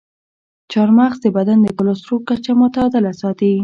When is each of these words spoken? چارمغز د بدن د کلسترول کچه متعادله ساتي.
چارمغز 0.71 1.17
د 1.21 1.27
بدن 1.37 1.57
د 1.63 1.67
کلسترول 1.77 2.21
کچه 2.29 2.51
متعادله 2.61 3.11
ساتي. 3.21 3.51